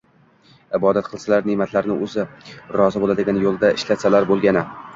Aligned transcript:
ibodat 0.77 1.09
qilsalar, 1.11 1.45
neʼmatlarni 1.49 1.99
O‘zi 2.07 2.25
rozi 2.81 3.05
bo‘ladigan 3.07 3.43
yo‘lda 3.47 3.73
ishlatsalar 3.79 4.31
bo‘lgani. 4.35 4.69